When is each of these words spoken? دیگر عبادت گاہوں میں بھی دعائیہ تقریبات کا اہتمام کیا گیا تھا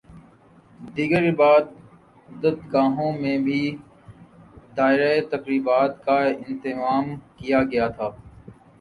دیگر 0.95 1.23
عبادت 1.29 2.57
گاہوں 2.73 3.11
میں 3.21 3.37
بھی 3.45 3.61
دعائیہ 4.75 5.21
تقریبات 5.31 6.03
کا 6.05 6.17
اہتمام 6.25 7.05
کیا 7.37 7.59
گیا 7.71 7.87
تھا 7.89 8.09